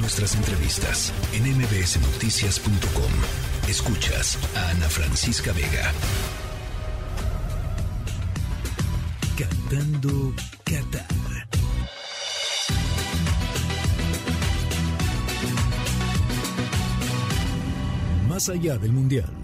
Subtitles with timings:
[0.00, 3.12] nuestras entrevistas en mbsnoticias.com.
[3.68, 5.92] Escuchas a Ana Francisca Vega.
[9.36, 10.34] Cantando
[10.64, 11.06] Qatar.
[18.28, 19.34] Más allá del Mundial.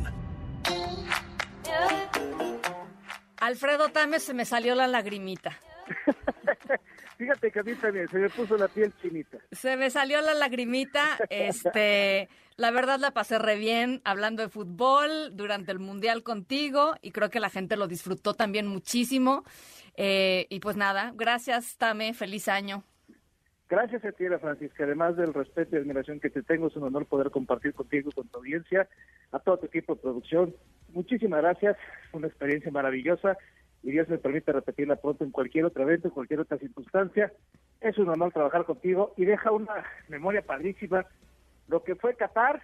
[3.39, 5.59] Alfredo Tame se me salió la lagrimita.
[7.17, 9.39] Fíjate que a mí también se me puso la piel chinita.
[9.53, 11.03] Se me salió la lagrimita.
[11.31, 17.11] Este, la verdad la pasé re bien hablando de fútbol durante el mundial contigo y
[17.11, 19.45] creo que la gente lo disfrutó también muchísimo.
[19.97, 22.85] Eh, y pues nada, gracias Tame, feliz año.
[23.69, 24.85] Gracias a ti, Francisca.
[24.85, 28.29] Además del respeto y admiración que te tengo, es un honor poder compartir contigo, con
[28.29, 28.89] tu audiencia,
[29.33, 30.55] a todo tu equipo de producción.
[30.93, 31.77] Muchísimas gracias,
[32.13, 33.37] una experiencia maravillosa
[33.85, 37.31] y Dios me permite repetirla pronto en cualquier otro evento, en cualquier otra circunstancia.
[37.83, 41.07] Es un honor trabajar contigo y deja una memoria padrísima
[41.69, 42.63] lo que fue Qatar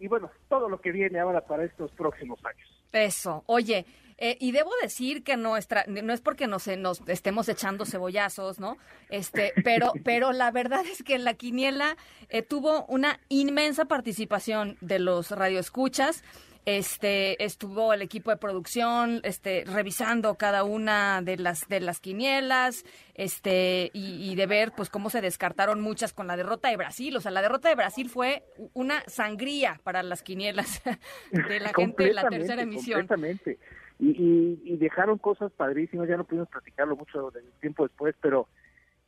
[0.00, 2.68] y bueno, todo lo que viene ahora para estos próximos años.
[2.92, 3.86] Eso, oye,
[4.18, 8.78] eh, y debo decir que nuestra, no es porque nos, nos estemos echando cebollazos, ¿no?
[9.10, 11.96] Este, pero, pero la verdad es que la quiniela
[12.30, 16.24] eh, tuvo una inmensa participación de los radioescuchas
[16.64, 22.84] este estuvo el equipo de producción este revisando cada una de las de las quinielas
[23.14, 27.16] este y, de ver pues cómo se descartaron muchas con la derrota de Brasil.
[27.16, 30.82] O sea la derrota de Brasil fue una sangría para las quinielas
[31.32, 33.06] de la gente de la tercera emisión.
[33.06, 33.58] completamente.
[33.98, 38.48] Y, y, dejaron cosas padrísimas ya no pudimos platicarlo mucho tiempo después pero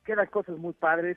[0.05, 1.17] quedan cosas muy padres.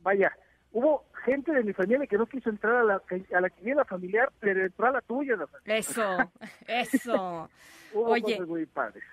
[0.00, 0.32] Vaya
[0.72, 3.02] hubo gente de mi familia que no quiso entrar a la,
[3.34, 5.36] a la quiniela familiar, pero entró a la tuya.
[5.36, 6.16] La eso,
[6.66, 7.48] eso.
[7.92, 9.04] hubo Oye, cosas muy padres.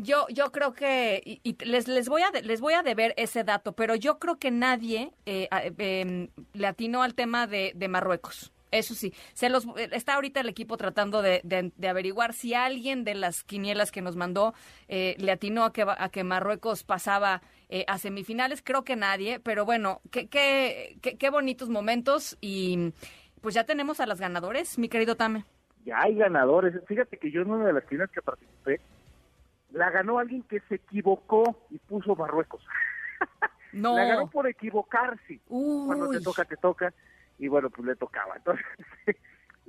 [0.00, 3.72] Yo, yo creo que, y, les, les, voy a, les voy a deber ese dato,
[3.72, 8.52] pero yo creo que nadie eh, eh, le atinó al tema de, de Marruecos.
[8.70, 13.14] Eso sí, se los está ahorita el equipo tratando de, de, averiguar si alguien de
[13.14, 14.54] las quinielas que nos mandó
[14.88, 18.62] eh, le atinó a que, a que Marruecos pasaba eh, a semifinales.
[18.62, 22.92] Creo que nadie, pero bueno, qué, qué, qué, bonitos momentos y
[23.40, 25.44] pues ya tenemos a las ganadores, mi querido Tame.
[25.84, 26.74] Ya hay ganadores.
[26.86, 28.80] Fíjate que yo en una de las quinielas que participé,
[29.72, 32.64] la ganó alguien que se equivocó y puso Marruecos.
[33.72, 33.94] No.
[33.94, 35.38] La ganó por equivocarse.
[35.46, 36.92] Cuando te toca, te toca
[37.40, 38.36] y bueno, pues le tocaba.
[38.36, 38.64] Entonces,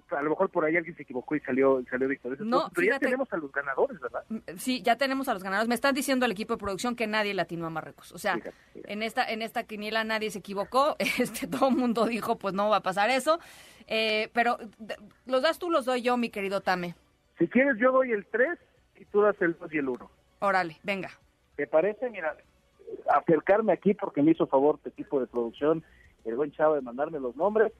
[0.09, 2.44] a lo mejor por ahí alguien se equivocó y salió, salió victorioso.
[2.44, 4.24] No, pero ya tenemos a los ganadores, ¿verdad?
[4.28, 5.70] Mm, sí, ya tenemos a los ganadores.
[5.70, 8.12] Me están diciendo el equipo de producción que nadie latino a Marruecos.
[8.12, 8.38] O sea,
[8.76, 10.96] en esta en esta quiniela nadie se equivocó.
[11.22, 13.40] Este todo el mundo dijo, pues no va a pasar eso.
[13.88, 14.58] Eh, pero
[15.26, 16.96] los das tú, los doy yo, mi querido Tame.
[17.38, 18.59] Si quieres, yo doy el 3
[18.98, 20.12] y tú das el 2 y el 1.
[20.40, 21.09] Órale, venga.
[21.56, 22.09] ¿Te parece?
[22.09, 22.36] Mira,
[23.08, 25.84] acercarme aquí porque me hizo favor tu equipo de producción
[26.26, 27.72] el buen chavo de mandarme los nombres.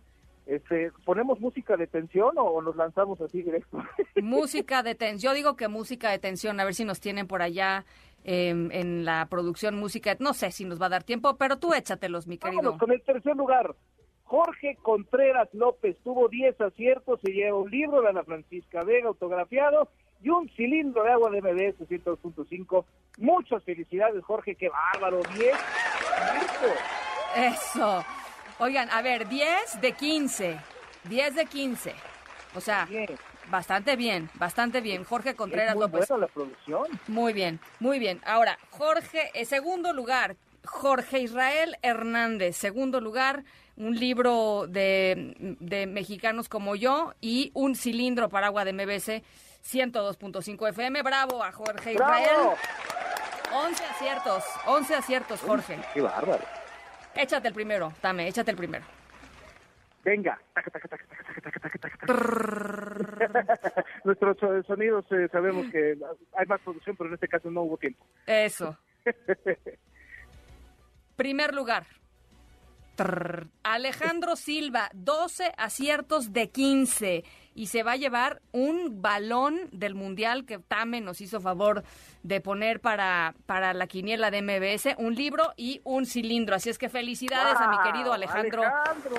[0.46, 3.78] Este, ¿Ponemos música de tensión o nos lanzamos así directo?
[4.22, 5.32] Música de tensión.
[5.32, 7.86] Yo digo que música de tensión, a ver si nos tienen por allá
[8.24, 10.16] em, en la producción música.
[10.20, 12.64] No sé si nos va a dar tiempo, pero tú échatelos, mi querido.
[12.64, 13.76] Vámonos con el tercer lugar.
[14.24, 19.90] Jorge Contreras López tuvo 10 aciertos, se lleva un libro de Ana Francisca Vega autografiado
[20.24, 22.86] y un cilindro de agua de MDS 102.5.
[23.18, 25.54] Muchas felicidades, Jorge, qué bárbaro, 10
[27.36, 28.04] Eso.
[28.62, 30.60] Oigan, a ver, 10 de 15.
[31.06, 31.96] 10 de 15.
[32.54, 32.88] O sea,
[33.50, 35.04] bastante bien, bastante bien.
[35.04, 36.08] Jorge Contreras muy López.
[36.12, 36.88] la producción.
[37.08, 38.22] Muy bien, muy bien.
[38.24, 42.56] Ahora, Jorge, en segundo lugar, Jorge Israel Hernández.
[42.56, 43.46] Segundo lugar,
[43.78, 49.24] un libro de, de mexicanos como yo y un cilindro para agua de MBC
[49.64, 51.02] 102.5 FM.
[51.02, 52.30] Bravo a Jorge Israel.
[53.54, 55.80] 11 aciertos, 11 aciertos, Jorge.
[55.96, 56.61] qué bárbaro.
[57.16, 58.84] Échate el primero, dame, échate el primero.
[60.04, 60.40] Venga.
[64.04, 65.96] Nuestros sonidos eh, sabemos que
[66.34, 68.06] hay más producción, pero en este caso no hubo tiempo.
[68.26, 68.78] Eso.
[71.16, 71.86] Primer lugar.
[73.64, 77.24] Alejandro Silva, 12 aciertos de 15
[77.54, 81.84] y se va a llevar un balón del Mundial que Tame nos hizo favor
[82.24, 86.56] de poner para, para la quiniela de MBS, un libro y un cilindro.
[86.56, 88.64] Así es que felicidades a mi querido Alejandro.
[88.64, 89.16] Alejandro,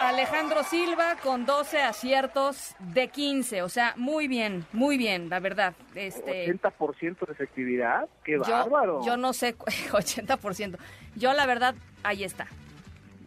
[0.00, 5.74] Alejandro Silva con 12 aciertos de 15, o sea, muy bien, muy bien, la verdad.
[5.94, 9.04] Este, 80% de efectividad, qué bárbaro.
[9.04, 10.78] Yo no sé, 80%.
[11.14, 12.46] Yo la verdad, ahí está.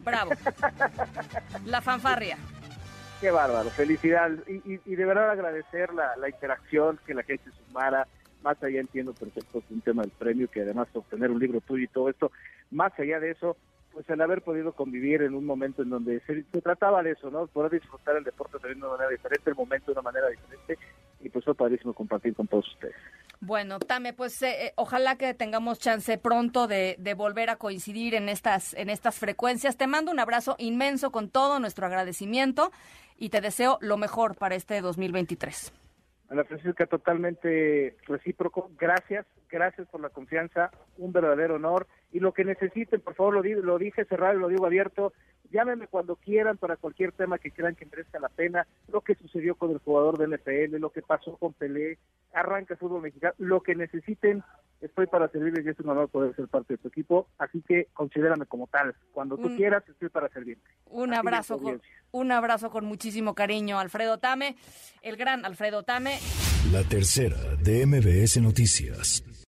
[0.04, 0.30] Bravo.
[1.64, 2.38] La fanfarria.
[3.20, 4.40] Qué bárbaro, felicidades.
[4.48, 8.06] Y, y, de verdad agradecer la, la, interacción, que la gente sumara.
[8.42, 11.88] Más allá entiendo perfecto un tema del premio, que además obtener un libro tuyo y
[11.88, 12.30] todo esto.
[12.70, 13.56] Más allá de eso,
[13.96, 17.46] pues el haber podido convivir en un momento en donde se, trataba de eso, ¿no?
[17.46, 20.78] Poder disfrutar el deporte de una manera diferente, el momento de una manera diferente,
[21.20, 22.94] y pues fue padrísimo compartir con todos ustedes.
[23.40, 28.28] Bueno, Tame, pues eh, eh, ojalá que tengamos chance pronto de, volver a coincidir en
[28.28, 29.76] estas, en estas frecuencias.
[29.76, 32.72] Te mando un abrazo inmenso con todo nuestro agradecimiento
[33.16, 35.72] y te deseo lo mejor para este 2023.
[36.28, 38.70] Ana Francisca, totalmente recíproco.
[38.78, 41.86] Gracias, gracias por la confianza, un verdadero honor.
[42.12, 45.12] Y lo que necesiten, por favor, lo, lo dije cerrado y lo digo abierto,
[45.56, 49.54] llámenme cuando quieran para cualquier tema que crean que merezca la pena, lo que sucedió
[49.54, 51.98] con el jugador de NFL, lo que pasó con Pelé,
[52.34, 54.42] arranca el fútbol mexicano, lo que necesiten,
[54.82, 57.88] estoy para servirles y es un honor poder ser parte de tu equipo, así que
[57.94, 58.94] considérame como tal.
[59.12, 60.68] Cuando tú quieras, estoy para servirte.
[60.90, 61.80] Un abrazo, con,
[62.12, 64.56] un abrazo con muchísimo cariño, Alfredo Tame,
[65.00, 66.18] el gran Alfredo Tame.
[66.70, 69.45] La tercera de MBS Noticias.